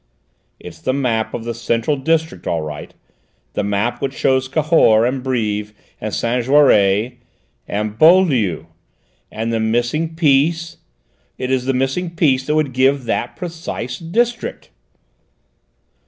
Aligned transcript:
"It's 0.59 0.79
the 0.81 0.93
map 0.95 1.35
of 1.35 1.43
the 1.43 1.53
centre 1.53 1.95
district 1.95 2.47
all 2.47 2.63
right: 2.63 2.91
the 3.53 3.63
map 3.63 4.01
which 4.01 4.15
shows 4.15 4.47
Cahors, 4.49 5.07
and 5.07 5.21
Brives, 5.21 5.73
and 6.01 6.11
Saint 6.11 6.45
Jaury 6.45 7.19
and 7.67 7.99
Beaulieu! 7.99 8.65
And 9.31 9.53
the 9.53 9.59
missing 9.59 10.15
piece 10.15 10.77
it 11.37 11.51
is 11.51 11.65
the 11.65 11.75
missing 11.75 12.15
piece 12.15 12.47
that 12.47 12.55
would 12.55 12.73
give 12.73 13.03
that 13.03 13.35
precise 13.35 13.99
district!" 13.99 14.71